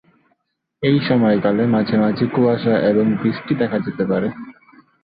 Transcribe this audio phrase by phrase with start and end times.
[0.83, 4.27] এই সময়কালে মাঝে মাঝে কুয়াশা এবং বৃষ্টি দেখা যেতে পারে।